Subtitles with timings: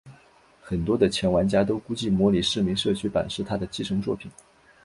[0.59, 4.31] 很多的前玩家都估计模拟市民社区版是它的继承作品。